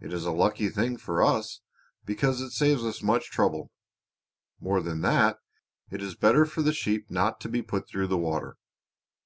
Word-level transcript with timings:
It 0.00 0.14
is 0.14 0.24
a 0.24 0.32
lucky 0.32 0.70
thing 0.70 0.96
for 0.96 1.22
us, 1.22 1.60
because 2.06 2.40
it 2.40 2.52
saves 2.52 2.82
us 2.84 3.02
much 3.02 3.30
trouble; 3.30 3.70
more 4.58 4.80
than 4.80 5.02
that, 5.02 5.40
it 5.90 6.00
is 6.00 6.14
better 6.14 6.46
for 6.46 6.62
the 6.62 6.72
sheep 6.72 7.10
not 7.10 7.38
to 7.42 7.50
be 7.50 7.60
put 7.60 7.86
through 7.86 8.06
the 8.06 8.16
water. 8.16 8.56